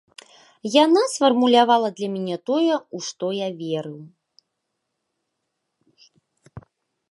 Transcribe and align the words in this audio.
Яна 0.83 1.01
сфармулявала 1.15 1.89
для 1.99 2.07
мяне 2.13 2.37
тое, 2.51 2.75
у 2.99 3.01
што 3.09 3.29
я 3.41 3.51
верыў. 3.61 6.09